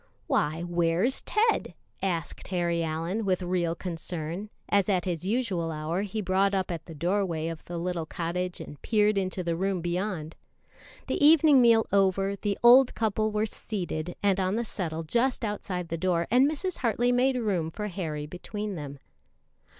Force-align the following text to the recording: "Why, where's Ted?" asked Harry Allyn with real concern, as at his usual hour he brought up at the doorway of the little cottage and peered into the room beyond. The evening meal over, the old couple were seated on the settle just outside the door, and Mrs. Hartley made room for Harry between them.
"Why, 0.25 0.61
where's 0.61 1.21
Ted?" 1.21 1.75
asked 2.01 2.47
Harry 2.47 2.83
Allyn 2.83 3.23
with 3.23 3.43
real 3.43 3.75
concern, 3.75 4.49
as 4.67 4.89
at 4.89 5.05
his 5.05 5.25
usual 5.25 5.69
hour 5.71 6.01
he 6.01 6.21
brought 6.23 6.55
up 6.55 6.71
at 6.71 6.87
the 6.87 6.95
doorway 6.95 7.49
of 7.49 7.63
the 7.65 7.77
little 7.77 8.07
cottage 8.07 8.59
and 8.59 8.81
peered 8.81 9.15
into 9.15 9.43
the 9.43 9.55
room 9.55 9.79
beyond. 9.79 10.35
The 11.05 11.23
evening 11.23 11.61
meal 11.61 11.85
over, 11.91 12.35
the 12.35 12.57
old 12.63 12.95
couple 12.95 13.29
were 13.31 13.45
seated 13.45 14.15
on 14.23 14.55
the 14.55 14.65
settle 14.65 15.03
just 15.03 15.45
outside 15.45 15.89
the 15.89 15.99
door, 15.99 16.25
and 16.31 16.49
Mrs. 16.49 16.77
Hartley 16.77 17.11
made 17.11 17.35
room 17.37 17.69
for 17.69 17.85
Harry 17.89 18.25
between 18.25 18.73
them. 18.73 18.97